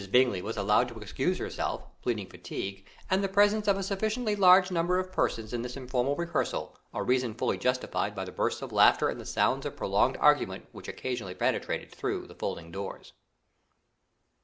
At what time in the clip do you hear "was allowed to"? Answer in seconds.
0.41-0.99